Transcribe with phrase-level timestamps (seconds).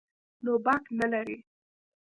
[0.43, 1.37] نو باک نه لري.